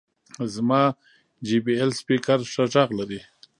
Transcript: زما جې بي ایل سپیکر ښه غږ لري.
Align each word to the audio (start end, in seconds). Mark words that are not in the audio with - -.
زما 0.53 0.81
جې 1.47 1.57
بي 1.63 1.73
ایل 1.79 1.91
سپیکر 1.99 2.39
ښه 2.51 2.63
غږ 2.73 2.89
لري. 2.99 3.19